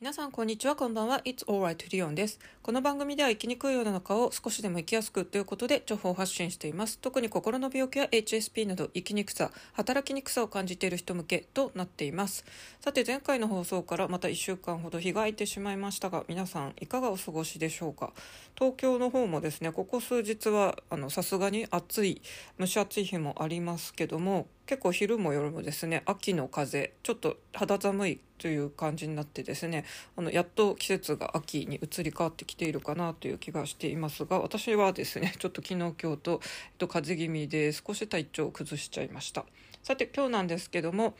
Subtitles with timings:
[0.00, 0.76] 皆さんこんにちは。
[0.76, 1.20] こんばんは。
[1.26, 2.40] It's alright リオンです。
[2.62, 6.98] この番組では生きにくい世の中を少しでも生きやすくということで情報を発信しています。
[6.98, 12.46] 特に心の病気や HSP など生きにくさ働きにくさを感じている人向けとなっています。
[12.80, 18.14] さて前回の放送からまた1週間ほど日が空いてしまいましたが皆さんいかがお過ごしでしょうか？
[18.58, 22.22] 東京の方もですねここ数日はあのさすがに暑い
[22.58, 29.84] 蒸し暑い日もありますけども結構昼も夜もですね秋の風ちょっと肌寒いという感じになってですね
[30.16, 39.44] あのやっと季節が秋に移り変わってきているかなという気がしていますが私はですね ちょっと昨日今日と、えっと、風邪気味で少し体調を崩しちゃいました
[39.82, 41.16] さて今日なんですけども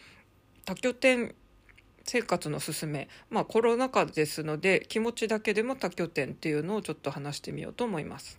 [0.64, 1.34] 多拠点
[2.04, 8.38] 生活のすすめ、まあ、コロナ禍ですので気持ちだけでも多拠点っていうのをちょっと話してみようと思います。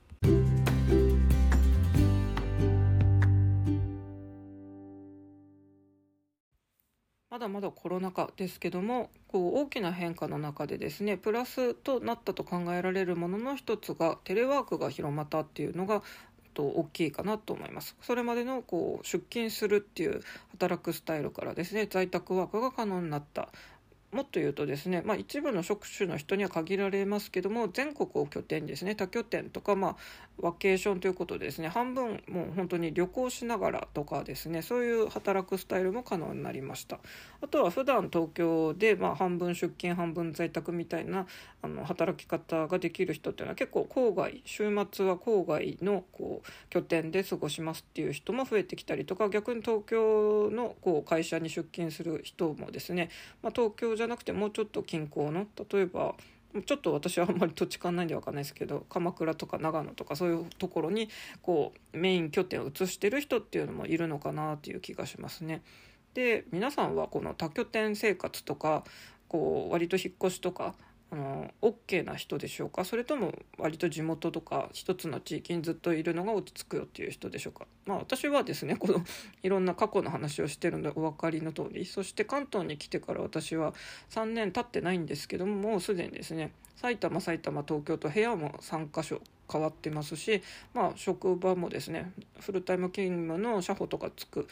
[7.42, 16.04] だまだコロナ禍ですけどもこう大きな変化の中でですねプラスとなったと考えられるものの一つがテレワークが広まったっていうのが
[16.54, 17.96] と大きいかなと思います。
[18.02, 23.50] それまでのこう出勤するっていう働くスタイルからですね在宅ワークが可能になった。
[24.12, 29.96] もっと言うとですね、まあ、一部の職種の人には限られますけども全国を拠点ですね多拠点とか、まあ、
[30.40, 37.00] ワケーションということでですね半分もう本当に旅行しながらとかですねそういう働くスタイルも可能になりました。
[37.42, 41.26] あとは普段東京で、まあ、半分出勤半分在宅みたいな
[41.62, 53.10] あの働き方ができる人っていうのは結構郊外週末は郊外のこう拠点で過ごしますっていう人も増えてきたりとか逆に東京のこう会社に出勤する人もですね、
[53.42, 56.16] まあ、東京じゃなくてもうちょっと近郊の例えば
[56.66, 61.08] ちょっと私はあんまり土地勘ないんで分かんないですけど鎌倉とか長野とかそういうところに
[61.44, 65.62] こうメイン拠点を移してる人っていうのもいるのかなっていう気がしますね。
[66.16, 68.84] で皆さんはこの多拠点生活とか
[69.28, 70.74] こう割と引っ越しとか
[71.12, 72.86] あの OK な人でしょうか？
[72.86, 77.68] それとも割と地元とか一つの地域にずっといるのが落ち着くよっていう人でしょうか？
[77.86, 79.04] まあ私はですねこの
[79.44, 83.74] いろんな過去の話をしてるのでお分かりの通りそして関東に来てから私は
[84.10, 90.42] 3年経ってないんですけどももうすでにですね埼玉埼玉東京と部屋も3か所変わってますし、
[90.74, 94.48] まあ、職場もですねフルタイム勤務の社保とかつく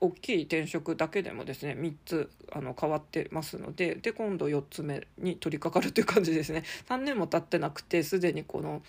[0.00, 6.64] 大きい転職だけでもですね3つあの変わってますのでで今度4つ目に取り掛かるという感じですね。
[6.88, 8.82] 3年も経ってなくてすでにこの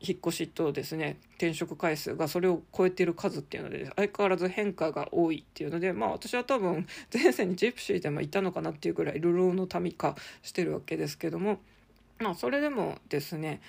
[0.00, 11.60] 引っ越しとですね転職回数がそれを超えてる数っていうので相変わらず変化が多いっていうのでまあ私は多分前世にジプシーでもいたのかなっていうぐらい流浪の民化してるわけですけども
[12.18, 13.60] まあそれでもですね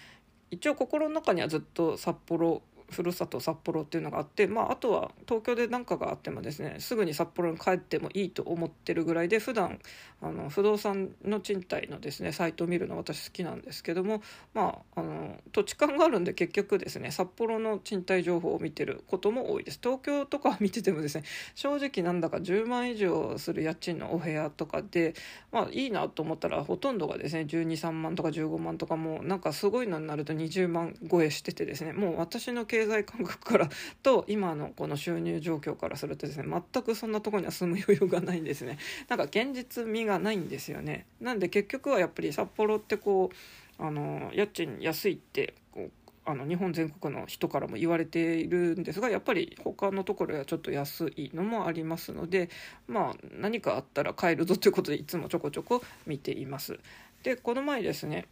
[0.52, 9.80] 一応心の中にはずっと札幌ふるさと札幌っていうのがあって、まあ、あとは東京で何かがあってもですねすぐに札幌に帰ってもいいと思ってるぐらいで普段
[10.22, 14.22] あの不動産の賃貸のですねサイトを見るの私好きなんですけども、
[14.54, 19.80] まあ、あの土地勘があるんで結局ですね札幌の賃貸情報を見てることも多いです。
[19.82, 21.24] 東京とか見ててもですね
[21.56, 25.14] 正直なんだか10万以上する家賃のお部屋とかで、
[25.52, 33.70] まあ、いいなと思ったらほとんどがですね123万とか15万とかもなんかすごいのになると20万超えしててですねもう私の経経済感覚から
[34.04, 38.78] と今のこの収入状況からするとですね全くそんなとこには住む余裕がないんですね
[39.10, 43.32] なんか現実味がないんですよねなんで結局はやっぱり札幌ってこ
[43.80, 45.92] うあの家賃安いってこう
[46.30, 52.52] あの日本全国の人からも言われているんですがやっぱり他のところはちょっと安いのもありますので
[52.86, 56.80] まあ何かあったら帰るぞということでいつもちょこちょこ見ています。
[57.24, 58.28] でこの前ですね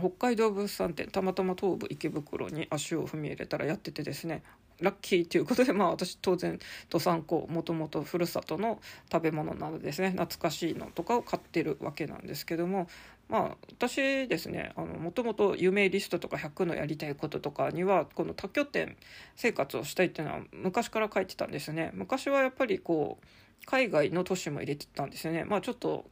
[0.00, 4.42] 北海道物産展たまたま東武池袋に足を踏み入れたらやっててですね
[4.80, 12.88] ラッキーということで、まあ、私当然土産港もともとふるさとの食べ物などですね懐かしいのとかを買ってるわけなんですけども
[13.28, 18.96] まあ私ですねもともと夢リストとか100のやりたいこととかにはこの多拠点
[19.36, 21.90] 生活をしたいっていうのは昔から書いてたんですね。
[21.94, 23.26] 昔はやっぱりこう
[23.66, 25.44] 海外の都市も入れてたんですよね。
[25.44, 26.04] まあちょっと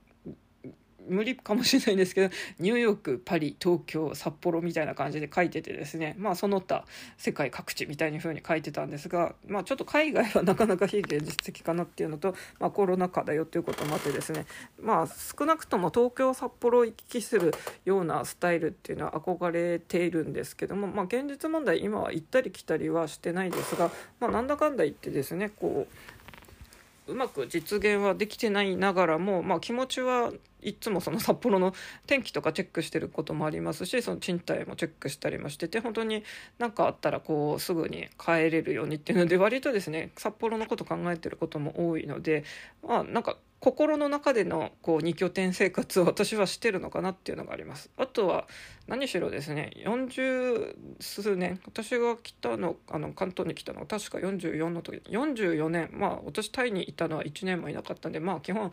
[1.08, 6.84] 無理かもしれないんですけどニューヨークパリ東京札幌みたいな感じで書いててですねまあその他
[7.16, 14.46] 世界各地みたいな風に書いてたんですが、まあ、ちょっと海外はなかなか非現実的かなっていうのと、まあ、コロナ禍だよっていうこともあってですね
[14.80, 17.52] まあ少なくとも東京札幌を行き来する
[17.84, 30.32] ようなスタイルっていうのは憧れているんですけども、まあ、現実問題今は行ったり来たりはしてないですが、まあ、なんだかんだ言ってですねこううまく実現はできてないながらも、まあ、気持ちは
[30.62, 31.74] いつもその札幌の
[32.06, 36.24] 天気とかチェックしてることもありますしその賃貸もチェックしたりもしてて本当に
[36.58, 42.44] 何かあったらこうすぐに帰れるようにっていうので割とですね札幌のこと考えてることも多いので
[42.86, 47.90] まあなんか心の中でのこう2拠点生活を私はしてるのかなっていうのがあります。
[47.98, 48.48] あとは
[48.88, 55.90] 何しろですね40数年私が来たのあの関東に来たのは確か44の時44年。
[55.92, 58.72] まあ私タイにいたのは1年もいなかったんでまあ基本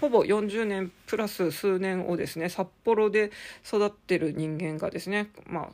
[0.00, 3.30] ほぼ40年プラス数年をですね札幌で
[3.66, 5.68] 育ってる人間がですねまあ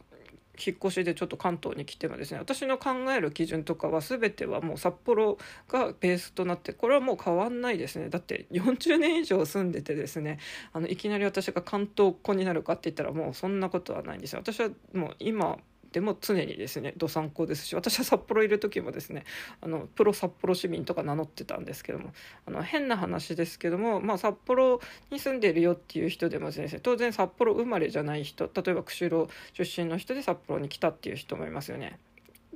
[0.56, 5.38] 引っ越しでちょっと関東に来てもですね私の考える基準とかは全てはもう札幌
[5.68, 8.08] がベースとなってこれはもう変わんないですね。
[8.08, 10.38] だって40年以上住んでてですね
[10.72, 14.40] あのいきなり私が関東っ子になるかって言ったらもうそんなことはないんですよ。
[14.40, 15.58] 私はもう今
[15.94, 19.22] でも常にですねどさんこですし私は札幌いる時もですね
[19.60, 22.12] あのプロ札幌市民とか名乗ってたんですけども
[22.46, 24.80] あの変な話ですけども、まあ、札幌
[25.12, 32.00] に住んでるよっていう人でもですね当然札幌生まれじゃない人例えば釧路出身の人で札幌に来たっていう人もいますよね。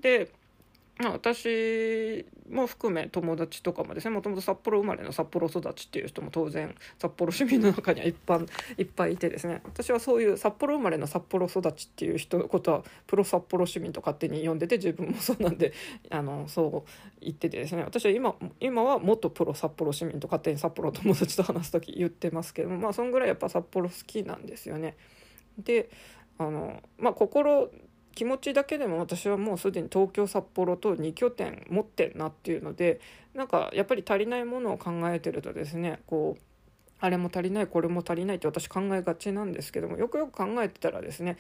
[0.01, 0.31] で、
[1.05, 8.49] 私も含め友達とかもですねもともと札幌生まれの札幌育ちっていう人も当然札幌市民の中には一般
[8.79, 15.73] いっぱいいてですね私はそういう札幌生まれの札幌育ちっていう人のことはプロ札幌市民と勝手に呼んでて自分もそうなんで
[16.11, 16.91] あのそう
[17.21, 24.97] 言っててですね私は今今は元プロ札幌市民と勝手に札幌友達と話す時言ってますけどもまあそんぐらいやっぱ札幌好きなんですよね。
[25.59, 25.91] で
[26.39, 27.71] あのまあ心
[28.19, 33.01] 気持ちだけでも私はもうすでに東京札幌と2拠点持ってんなっていうので
[33.33, 36.43] なんかやっぱり足りないものを考えてるとですねこう
[36.99, 41.37] あれも足りないこれも足りないって私考えがちなんですけどもよくよく考えてたらですね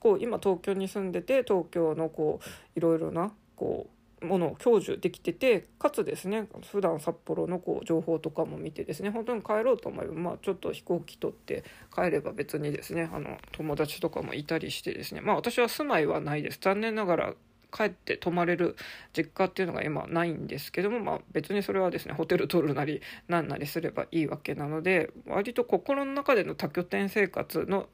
[0.00, 16.58] こう今東京に住んでて東京のこういろいろなこうものを享受できててかつですね普段札幌のこう情報とかも見てですね本当に帰ろうと思えば、まあ、ちょっと飛行機取って帰れば別にですねあの友達とかもいたりしてですねまあ私は住まいはないです。
[16.60, 17.34] 残念ながら
[17.70, 18.76] 帰って泊まれる
[19.12, 27.88] 実家っていうのが今ないんですけども、まあ、別にそれはですねホテル取るなり何なりすればいいわけなので割と心の中での多拠点生活の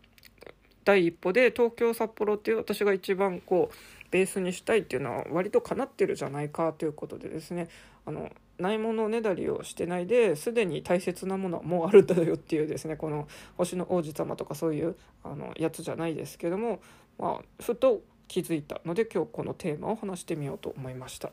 [0.84, 3.74] 第一歩で東京札幌っていう私が一番こう
[4.14, 7.66] ベースにしたいっていうのは割とかなってるじゃないかということでですね
[8.06, 8.30] あの
[8.60, 13.26] ないものねだりをしてないですでに大切なものはもうあるんだよっていうですねこの
[13.56, 14.94] 星の王子様とかそういう
[15.24, 16.78] あのやつじゃないですけども、
[17.18, 21.32] まあ、ふと気づいたので今日このテーマを話してみようと思いました。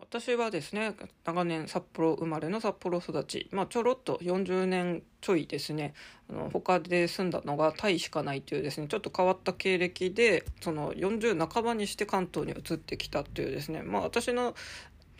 [0.00, 0.94] 私はですね
[1.24, 5.94] 長年札幌生まれの札幌育ち、まあ、ちょろっと40年ちょいですね。
[6.30, 13.82] あの他で住んだのがタイしかないというですねちょっと変わった経歴でその40半ばにして関東に移ってきたというですね。
[13.82, 14.54] まあ私の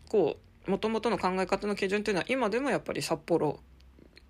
[0.09, 3.61] こうもともとの考え方の基準というのは今でもやっぱり札幌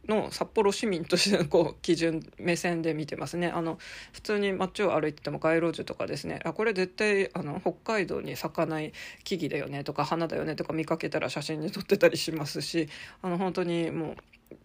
[0.09, 3.49] の札幌市民としてのこう基準目線で見てますね。
[3.49, 3.79] あの
[4.13, 6.41] 普通に街を歩いてても街路樹とかですね。
[6.45, 8.93] あこれ絶対あの北海道に咲かない
[9.25, 12.89] 木々だよねとか花だよねとか見かけたら写真に撮ってたりしますし
[13.23, 14.17] あの本当にもう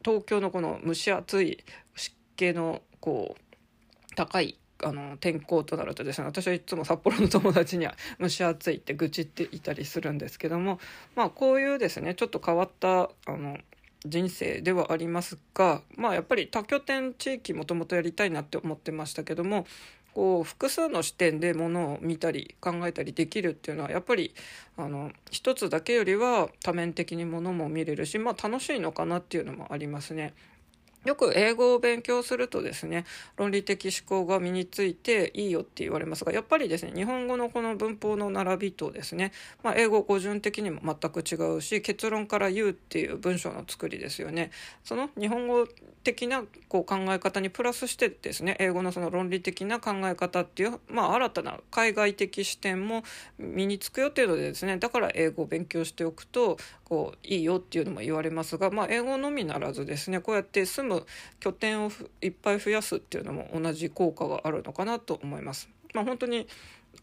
[0.04, 1.64] 東京のこの蒸し暑い
[1.96, 10.80] 湿気のこう高いあの天候となるとですね私はいつも札幌の友達には蒸し暑いって愚痴っていたりするんですけども
[11.16, 13.58] まあこういうですねちょっと変わったあの
[14.06, 19.66] 人生ではありますがまあやっぱり多拠点地域もともとやりたいなって思ってましたけども
[20.14, 24.34] こう複数の視点でものを見たり考えたりできるっていうのはやっぱり
[24.76, 30.34] あの一つだけよりは多面的にものも見れるしまあ楽しいのかなっていうのもありますね。
[31.08, 33.06] よく英語を勉強するとですね
[33.38, 39.32] 論理的思考が身についていいよって言われますがやっぱりですね日本語のこの文法の並びとですね、
[39.64, 44.52] まあ、英語語順的にも全く違うし結論から言うっていう文章の作りですよね。
[44.84, 45.66] その日本語
[46.04, 53.04] 的なこう考え方にプラスしてですね英語のその論理的な考え方っていう、まあ、新たな海外的視点も
[53.38, 61.06] 身につくよっていうのでですねだから英語を勉強しておくとこういいよっていうのも言われますが、まあ、英語のみならずですねこうやって住む
[61.42, 61.92] 拠点を
[62.22, 65.68] いっぱい増やすっていうのも同じ効果があるのかなと思います。
[65.94, 66.48] まあ、本当に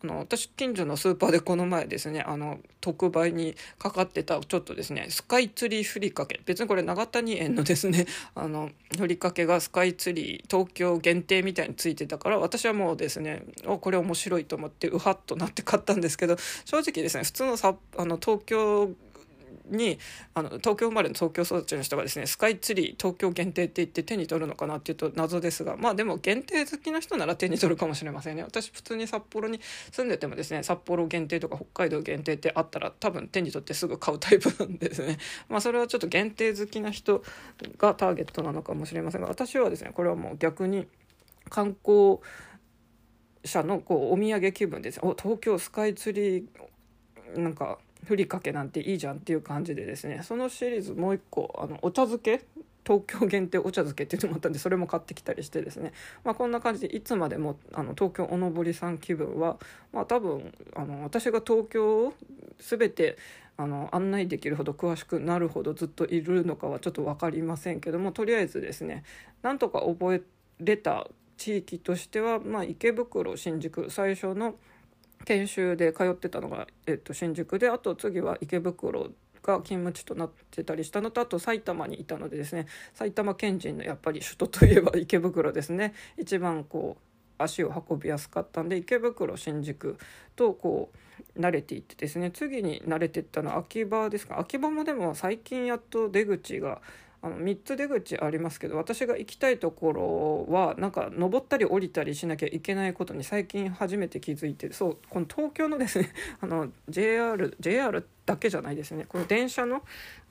[0.03, 18.91] あの私近所のスーパーでこの前ですねあの特売にかかってたちょっとですねスカイツリーふりかけ別にこれ長谷園のですね あのふりかけがスカイツリー東京限定みたいについてたから私はもうですねおこれ面白いと思ってうはっとなって買ったんですけど正直ですね普通のさあの東京
[19.67, 19.99] に
[20.35, 28.43] あの東京生まれの東京育ちの人がですねスカイツリー東京限定って言って手に取るのかなっていうと謎ですがまあでも限定好きな人なら手に取るかもしれませんね。
[28.43, 29.61] 私普通に札幌に
[29.93, 35.19] 住んでてもですね札幌限定とか北海道限定ってあったら多分手に取ってすぐ買うタイプなんですね。
[35.49, 37.23] まあそれはちょっと限定好きな人
[37.79, 40.87] がターゲットなのかもしれませんが私はですねこれはもう逆に
[41.49, 42.19] 観光
[43.45, 45.01] 者のこうお土産気分です。
[45.03, 46.45] お東京スカイツリー
[47.37, 52.45] なんかふりかけなんていいじゃんっていう感じでですねそのシリーズもう一個あのお茶漬け？
[52.87, 59.57] 東京限定お茶漬けっていうのもあったんでそれも買ってきたりしてですね、まあ、こんな感じでいつまでもあの東京おのぼりさん気分は、
[59.91, 62.13] まあ、多分あの私が東京を
[62.59, 63.17] 全て
[63.57, 69.03] あの案内できるほど詳しくなるほどずっといるのかはちょっと分かりませんけどもとりあえずですね
[69.41, 70.23] なんとか覚え
[70.61, 71.07] れた
[71.39, 74.57] 地域としては、まあ、池袋新宿最初の
[75.25, 79.11] 研修で通ってたのが、えっと、新宿であと次は池袋
[79.43, 85.93] が勤務地となってたりしたのとあと埼玉にいたのでですね埼玉県人のやっぱり首都といえば池袋ですね。
[86.19, 87.03] 一番こう
[87.37, 89.99] 足を運びやすかったんで池袋新宿
[90.37, 90.93] とこ
[91.37, 94.39] う慣れていってですね次に慣れていったのは秋葉ですか？
[94.39, 96.81] 秋葉もでも最近やっと出口が
[97.25, 106.13] あの3つ出口ありますけど私が行きたいところはなんか登ったり降りたりしなきゃいけないことに最近初めて気づいてそうこの東京のですね
[106.43, 109.07] あの JR, JR だけじゃないですね。
[109.09, 109.83] この電車の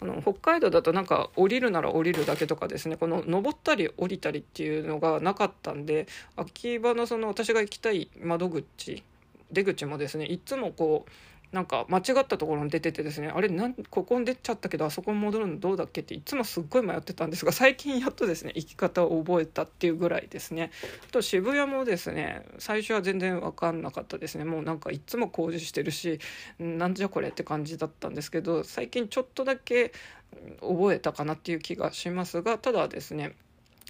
[0.02, 9.04] あの北海道だとなんか降りるなら降りるだけとかですねこの登ったり降りたりっていうのがなかったんで秋葉のその私が行きたい窓口
[9.52, 11.12] 出口もですねいつもこう
[11.54, 20.72] なんか間違ったところに出ててですねあれなんここに出ちゃったけどあそこに戻るのどうだっけっていつもすっごい迷ってたんですが最近やっとですね行き方を覚えたっていうぐらいですね
[21.08, 26.20] あと渋谷もですね最初は全然分かんなかったですねもうなんかいつも工事してるし
[26.58, 29.94] なんじゃこれって感じだったんですけど最近ちょっとだけ
[30.60, 33.36] 覚えたかなっていう気がしますがただですね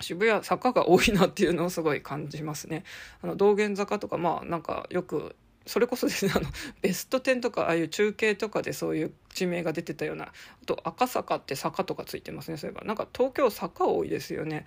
[0.01, 2.83] 渋谷坂が多いなっていうのをすごい感じますね。
[3.21, 6.45] あの道玄坂とかまあなんかよくそれこそですね あの
[6.81, 10.31] ベスト10とかああいう中継とかでそういう地名が出てたようなあ
[10.65, 12.85] と赤坂って坂とかついてますねそういえば。
[12.85, 14.65] なんか東京坂多いですよね。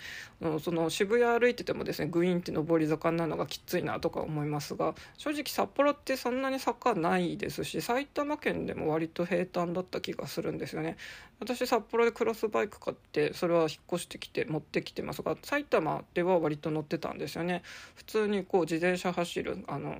[0.60, 10.96] その渋谷歩いててもですねグイーンって上り坂なのがきついなとか思いますが正直札幌ってそんなに坂ないですし埼玉県でも割と平坦だった気がするんですよね。
[11.38, 17.62] 私札幌でクロスバイク買ってそれは引っ越してきて持ってきてますが埼玉では割と乗ってたんですよね。
[17.94, 19.98] 普通にこう自転車走るあの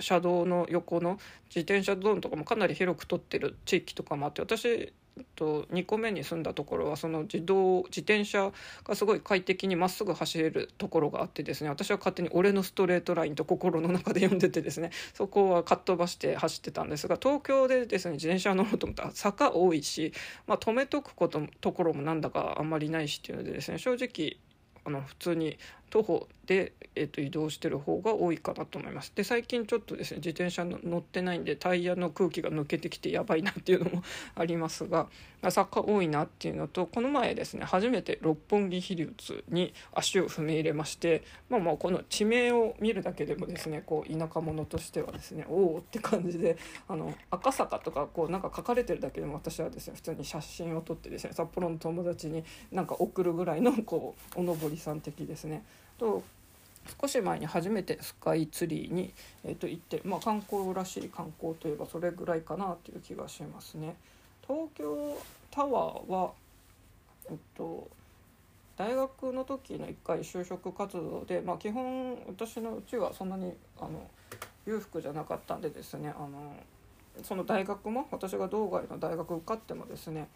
[0.00, 4.92] 車道の横の自転車ゾーンとかもかなり広く取ってる地域とかもあって私
[5.34, 8.52] と2個目に住んだところはその自動自転車
[8.84, 20.12] がすごい快適にまっすぐ走れるところがあってですね私は勝手に「俺のストレートライン」と心の中で読んでてですねそこはかっ飛ばして走ってたんですが東京でですね自転車乗ろうと思ったら坂多いし、
[20.46, 24.38] まあ、止めとくことところもなんだかあんまりないしっていうのでですね正直
[24.84, 25.58] あの普通に
[25.90, 34.02] 徒歩で、えー、と移動してる方が多いかなと思いますで最近ちょっとですね自転車の乗ってないんでタイヤの空気が抜けてきてやばいなっていうのも
[34.34, 35.08] ありますが
[35.50, 46.56] 坂多いなっていうのとこの前ですね初めて六本木ヒルズに足を踏み入れましてまあまあこの地名を見るだけでもですねこう田舎者としてはですねおおって感じで
[46.88, 55.62] あの赤坂とかこうなんか書かれてるだけでも私はですね普通に写真を撮ってですね札幌の友達になんか送るぐらいのこうおのぼりさん的ですね。
[55.98, 56.22] と
[57.00, 59.12] 少し前に初めてスカイツリーに、
[59.44, 63.96] えー、と行って、まあ、観光らしい観光といえばそれぐらいかなという気がしますね。
[64.46, 65.18] 東京
[65.50, 66.32] タワーは、
[67.28, 67.88] えっと、
[68.76, 74.08] 大学の時の1回就職活動で、まあ、基本私のうちはそんなにあの
[74.66, 76.54] 裕福じゃなかったんでですねあの
[77.22, 80.28] その大学も私が道外の大学受かってもですね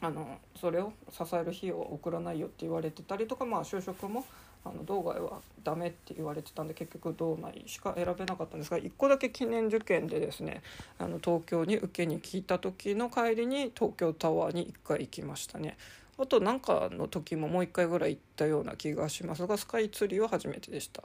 [0.00, 4.24] あのそれを支える費用は送らないよって言われてたりとか、まあ、就職も
[4.64, 10.62] あの道外はダメって言われてたんで結局道内しか選べなかったんですが1個だけ記念受験でですね
[10.98, 15.76] あの東京に受けに来た時の帰りに東京タワーに1回行きましたね。
[16.16, 21.02] あと何かの時ももう1回ぐらい行ったような気がしますがスカイツリーは初めてでした。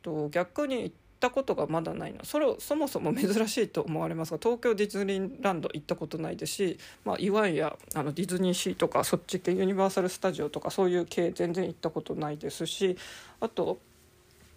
[0.00, 12.96] と逆にっったことがまだないのそれをそもそも珍しいと思われますが東京ディズニーランド行ったことないですし、まあ、いわゆるあのディズニーシーとかそっち系ユニバーサル・スタジオとかそういう系全然行ったことないですし
[13.40, 13.78] あと,、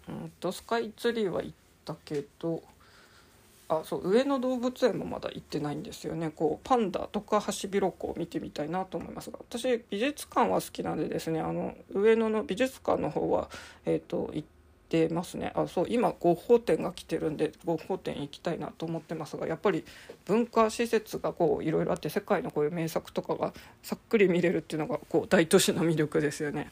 [0.08, 1.54] うんとスカイツリーは行っ
[1.84, 2.62] たけど。
[3.68, 13.50] あそう上野動物園もまだ行ってないんですよねこうパンダとかハシビロコを見てみたいなと思いますが私美術館は好きなんでですねあの上野の美術館の方は、
[13.84, 14.44] えーと、行
[14.88, 19.84] てますねあそう今ゴッホ展が来てるんでゴッホ展行きたいなと思ってますがやっぱり
[20.24, 23.52] 文化施設がこういろいろあって世界のこういう名作とかが
[23.82, 26.70] さっくり見れるっていうのがこう大都市の魅力ですよね。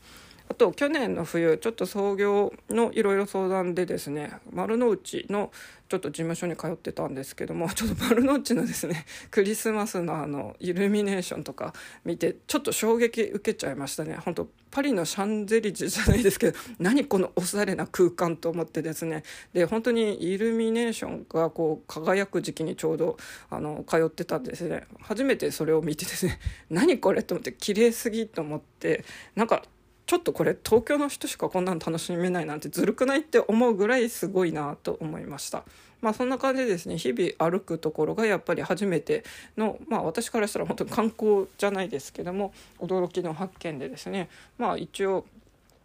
[0.49, 5.51] あと去年の冬ちょっと創業のいろいろ相談でですね丸の内の
[5.89, 11.73] ちょっと事務所に通ってたんですけどもちょっと丸の内のですね クリスマスのあのイルミネーションとか
[12.05, 14.17] 見てちょっと衝撃受けちゃいましたね。
[14.17, 19.23] 本当パリのシャンゼリゼじゃないですけど 何このおしゃれな空間と思ってですね。
[19.53, 23.17] で本当にイルミネーションがこう輝く時期にちょうど
[23.51, 24.87] あの通ってたんですね。
[25.01, 29.05] 初めてそれを見てですね何これと思って綺麗すぎと思って
[29.37, 29.63] なんか
[30.07, 35.65] ちょっとこれ東京の人しかこんなの楽しめないなんてずるくないって思うぐらいすごいなと思いました。
[36.03, 39.25] まあそんな感じでですね日々歩くところがやっぱり初めて
[39.57, 45.25] のまあ私からしたら本当に観光じゃないですけども驚きの発見でですねまあ一応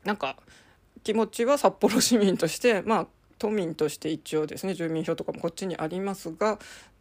[0.04, 0.36] なんか
[1.04, 3.08] 気持ちは札幌市民としてまあ
[3.38, 6.60] 都民として一応ですね住民票とかもこっちにありますが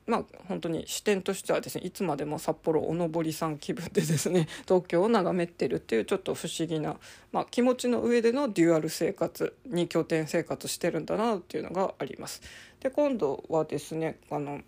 [0.09, 6.97] まあ本当に視点としてはですねいつまでも札幌おのぼりさん気分でですね 東京を眺めてるっていうちょっと不思議な、
[7.31, 12.43] まあ、気持ちの上でのデュアル生活に拠点生活してるんだなっていうのがあります。
[12.81, 14.61] で今度はですねあの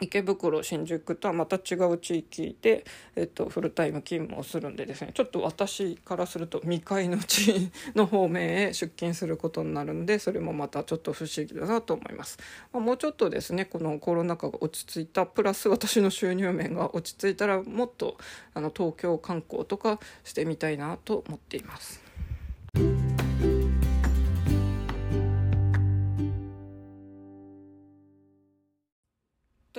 [0.00, 2.84] 池袋新宿とはまた違う地域で、
[3.16, 12.38] えっと、フルタイム勤務をするんでですねちょっと私からすると未開の地の方面へ出勤することになるんでそれもまたちょっと不思議だなと思います、
[12.72, 18.16] まあ、もうちょっとですねこのコロナ禍が落ち着いたプラス私の収入面が落ち着いたらもっと
[18.54, 23.27] あの東京観光とかしてみたいなと思っています。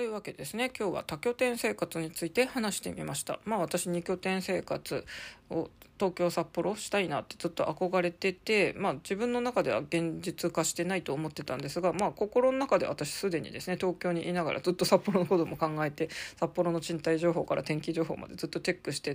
[0.00, 0.70] というわけですね。
[0.70, 3.38] 今日は多拠点生活について話してみました。
[3.44, 5.04] まあ私2拠点生活
[5.50, 19.14] を東京札幌したいなってずっと憧れててまあ自分の中では現実化してないと思ってたんですがまあ心の中で私すでにですね東京にいながらずっと札幌のことも考えて札幌の賃貸情報から天気情報までずっとチェックして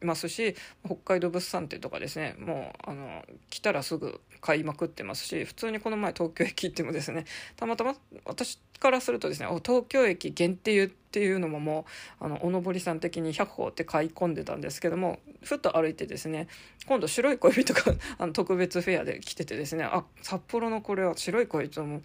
[0.00, 0.54] ますし
[0.84, 7.24] 北海道物産展とかですねもうあの来たらすぐ買いまくってますし普通にこの前東京駅行ってもですね
[7.56, 11.86] たまたま私からするとですね東京駅限定っていうのもも
[12.20, 16.46] うあのおのぼりさん的に100歩って買い込んでたんですけどもふっと歩いてですね
[16.86, 17.82] 今度白い恋人が
[18.18, 22.02] あの特別フェアで来ててですねあ札幌のこれは白い恋人も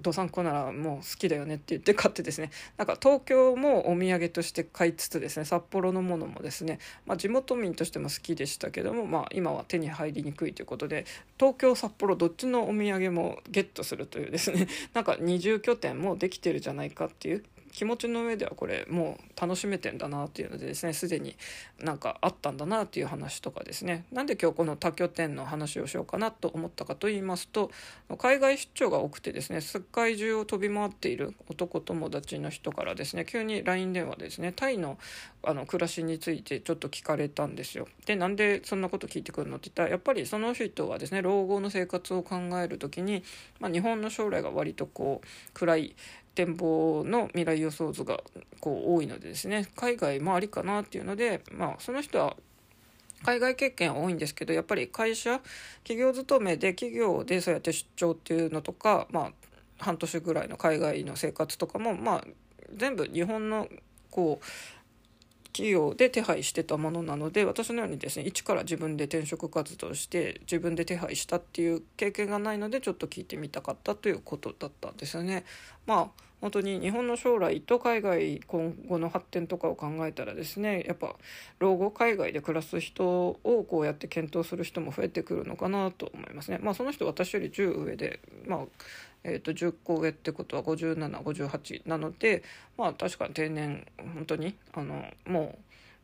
[0.00, 11.04] どさんこならもう好きだよねって言って買ってですねなんか東京もお土産として買いつつですね札幌のものもですね、まあ、地元民としても好きでしたけども、まあ、今は手に入りにくいということで
[11.38, 21.36] 東京札幌どっちのお土産もゲットするというですねなんか二重拠点もできてるじゃないかっていう気持ちの上ではこれもう楽しめてんだなっていうのでですねすでに
[21.80, 27.70] なんかあったんだなっていう話とかですねなんで今日この多拠点の話をしようかなと思ったかと言いますと
[28.18, 34.98] 海外出張が多くてですね世界中を飛び回っている男友達の人からですね急に LINE 電話でですねタイの
[35.44, 37.88] あの暮らしについてちょっと聞かれたんですよ。
[38.06, 43.24] でなんでそんなこと聞いてくるのって言ったらやっぱりその人はですね老後の生活を考える時に、
[43.58, 45.96] まあ、日本の将来が割とこう暗い
[46.34, 48.20] 展望の未来予想図が
[48.60, 52.36] こう多いのでですね海外もありかなっていうので、まあ、その人は
[53.24, 55.40] 海外経験多いんですけどやっぱり会社
[55.84, 59.32] 企業勤めで企業でそうやって出張っていうのとか、まあ、
[59.78, 62.24] 半年ぐらいの海外の生活とかも、まあ、
[62.74, 63.68] 全部日本の
[64.10, 64.44] こう
[65.52, 75.44] 企業で手配してたものなので私のようにですね一から自分で転職活動して自分で手配したっていう経験がないのでちょっと聞いてみたかったということだったんですよね。
[75.86, 81.14] まあ本当に日本の将来と海外今後の発展とかを考えたらですねやっぱ
[81.60, 86.58] 老後海外で暮らす人をこうやって検討する人も増えてくるのかなと思いますね。
[86.60, 88.64] まあ、その人私より10上で、まあ
[89.24, 92.42] えー、と10個上ってことは5758なので
[92.76, 95.58] まあ確かに定年本当にあのも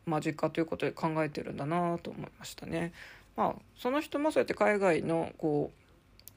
[0.07, 2.93] う間近ということで考えてるんだなと思いましたね。
[3.35, 5.71] まあ、その人もそうやって海外のこ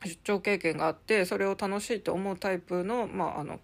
[0.05, 3.59] う出張経験があってそれを楽しいと思うタイプの,、まあ、あの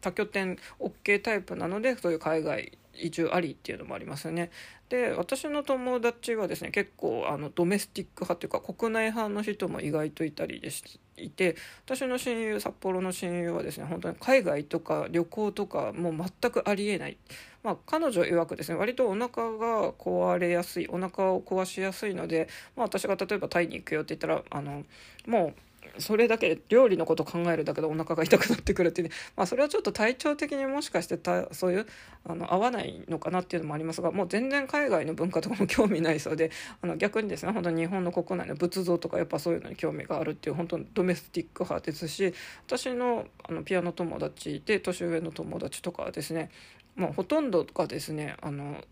[0.00, 4.50] 多拠点 OK タイプなのでそういう海外移住ありっていうのもありますよね。
[4.88, 10.70] で私の友達はですね結構あのドメスティック派というか国内派の人も意外といたりで
[11.16, 11.54] いて
[11.86, 17.16] 私の親友札幌の親友はですね本当に海外とか旅行とかもう全くありえない。
[17.62, 24.84] まあ、彼女曰くですね割とお腹が壊れやすいお腹を壊しやすいので、まあ、私が例えばタイに行くよって言ったらあの
[25.26, 25.54] もう
[25.98, 31.86] それだけ料理のこと考えるだけでお腹が痛くなってくるっていう、ね、まあ、それはちょっと体調的にもしかしてたそういう
[32.24, 36.50] あの合わないのかなっていうのもありますがもう全然海外の文化とかも興味ないそうで
[36.82, 42.32] あの逆にですね本当に日本の国内の仏像とかやっぱそういうのに興味があるっていう本当にドメスティック派ですし
[42.66, 46.50] 私のあのピアノ友達で年上の友達とかはですね
[46.96, 48.82] もうほとんどがですねあの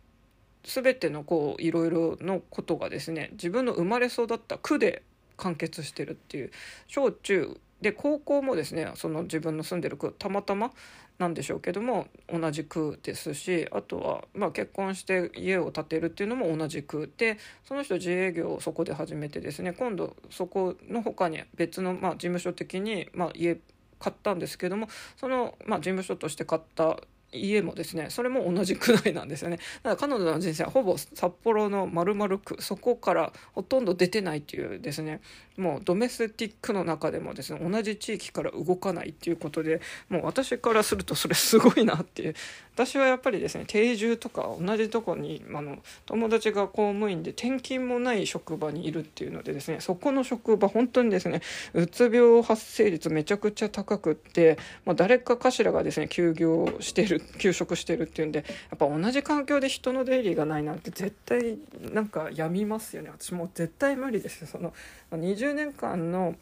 [0.64, 5.02] 全てのこういろいろのことがですね自分の生まれ育った区で
[5.38, 6.50] 完結してるっていう。
[6.86, 10.72] 小中で高校もですねその自分の住んでる区たまたま
[11.18, 23.58] なんでしょうけども同じ区ですしあとは、まあ、結婚して家を建てるっていうのも同じ区でその人自営業をそこで始めてですね今度そこの他に別の、まあ、事務所的に、まあ、家
[23.98, 27.00] 買ったんですけどもその、まあ、事務所として買った
[27.32, 29.58] 家もですねそれも同じ区内なんですよね。
[29.82, 35.20] だから彼女の人生はほぼ札幌の丸々区そこからほとんど出てないっていうですね。
[35.56, 42.34] もうドメスティックの中でもですね同じ地域から動かないっていうことでもう私からするとそれすごいなっていう。
[42.78, 51.42] 私はやっぱりですね定住とか同じとこにあの友達が公務員で転勤もない職場にいるっていうのでですねそこの職場本当にですね
[51.74, 61.58] うつ病発生率めちゃくちゃ高くって、まあ、誰かかしらがですね休業してる休職してるっていうんでやっぱ同じ環境で人の出入りがないなんて絶対
[61.92, 63.10] なんかやみますよね。
[63.10, 64.72] 私もう絶対無理ですその
[65.12, 66.36] 20年間の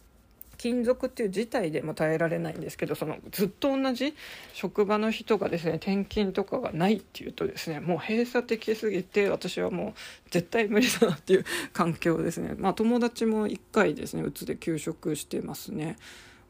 [0.57, 4.15] 勤続っていう事態でも耐えられないんですけどそのずっと同じ
[4.53, 12.55] 職場の人がですね転勤とかがないっていうとですねもう閉鎖的すぎて私はもう絶対無理だなっていう環境ですね。
[12.59, 15.97] まあ友達も1回ですねうつで休職してますね。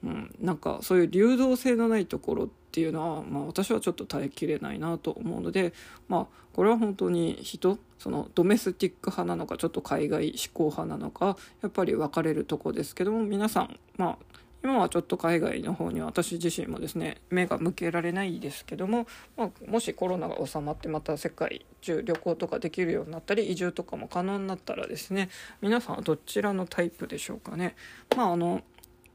[0.07, 5.73] うん、なんかそういう流動性のないところっていうのは、まあ、私はちょっと耐えきれないなと思うので、
[6.09, 14.19] まあ、これは本当に人そのドメスティック派なのかちょっと海外志向派なのかやっぱり分かれるとこですけども皆さん、まあ、
[14.63, 25.31] 今はちょっと海外の方に私自身もですね目が向けられないですけども、まあ、もしコロナが収まってまた世界中旅行とかできるようになったり移住とかも可能になったらですね
[25.63, 27.77] 皆さんはどちらのタイプでしょうかね。
[28.17, 28.63] まああの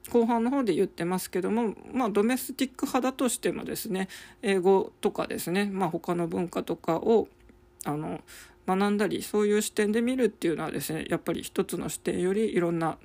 [0.10, 4.08] 後半の方で言ってますけども、まあ、ドメスティック派だとしてもですね
[4.42, 7.28] 英語とかですね、まあ、他の文化とかを
[7.86, 8.22] あの
[8.68, 12.98] 学んだりそういう視点で見るっていうのはですねやっぱり一つの視点よりいろんな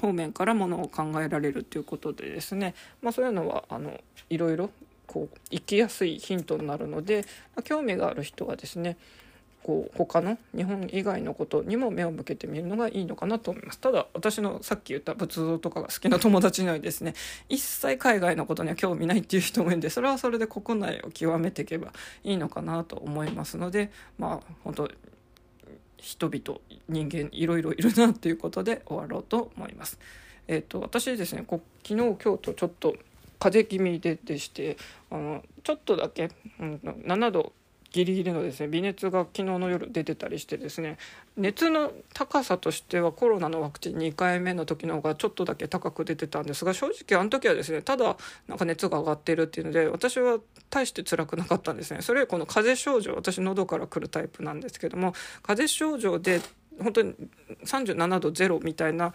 [0.00, 4.70] 方面からものを考えられるということでですね、まあ、そういうのはあのいろいろ
[5.06, 8.96] こう生きやすいヒントになるので、まあ、興味がある人はですね
[9.66, 17.14] こう他の日本以外のことにも目を向けてみるのがいいのかなと思いますただ私のさっき言った仏像とかが好きな友達にはですね
[17.50, 24.90] 一切海外のことには興味ないっていう人もいるんでそれはそれで国内を極めていけばいいのかなと思いますのでまあ本当
[25.96, 29.98] 人々人間いろいろいるなっていうことで終わろうと思います。
[30.46, 32.94] えーと、私ですねこ昨日今日とちょっと
[33.40, 34.76] 風邪気味ででして
[35.10, 37.52] あのちょっとだけ、うん、7度
[37.96, 40.98] ギリギリのですね微熱が昨日の夜出てたりしてですね
[41.36, 48.16] 熱の高さとしてはコロナのワクチン2回目の時の方がちょっとだけ高く出てたんですが正直あの時はですねただ
[48.48, 52.02] なんか熱が上がってるっていうので私は大して辛くなかったんですね。
[52.02, 56.42] それこの風邪症状私喉から来るタイプなんですけども風邪症状で
[56.80, 57.14] 本当に
[57.64, 59.12] 37度0みたいな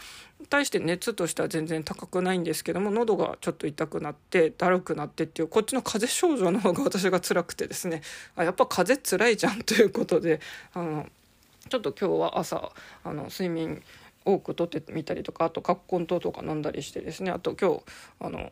[0.50, 8.02] 対して熱としては全然高くないんですけども喉がちょっと痛くなってだるくなってっていうこっちの風邪症状の方が私が辛くてですね
[8.36, 10.40] あやっぱ風邪つらいじゃんということで
[10.74, 11.08] あの
[11.70, 12.72] ちょっと今日は朝
[13.04, 13.84] あの睡眠
[14.26, 17.84] 多くとってみたりとかあと葛根湯とか飲んだりしてですねあと今日
[18.20, 18.52] あの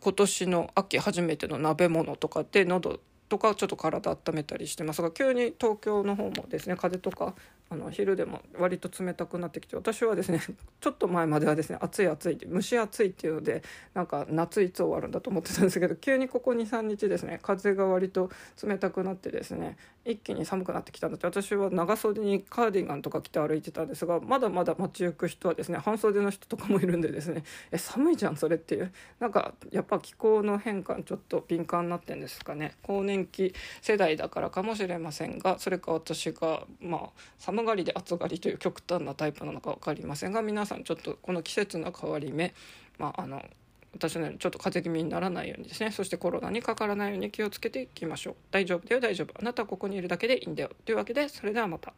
[0.00, 7.34] 今年の秋初めての鍋物とかで喉とかちょっと体温めたりしてますが急に東京の方もですね風邪とか
[7.70, 10.40] あの昼でも割と冷たくなってきて私はですね
[10.80, 13.62] ちょっと前まではですね暑い暑いって蒸し暑いっていうので
[13.94, 18.30] なんか夏いつ終わるんだと思ってたんですけど 急にここ23日ですね風が割と
[18.62, 32.74] 冷たくなってですね一気に寒くなってきたんだって私は長袖にカーディガンとか着て歩いてたんですがまだまだ街行く人はですね半袖の人とかもいるんでですね え寒いじゃんそれっていうなんかやっぱ気候の変化にちょっと敏感になってんですかね。
[32.82, 42.54] 更年期世代だからかもしれませんがそれか私がまあ寒がりで暑がりという極端なタイプなのか分かりませんが皆さんちょっとこの季節の変わり目
[42.98, 43.42] まああの
[43.94, 51.92] 私のようにちょっと風邪気味にならないようにですねそしてコロナにかからないように気をつけていきましょう大丈夫だよ大丈夫あなたはここにいるだけでいいんだよというわけでそれではまた。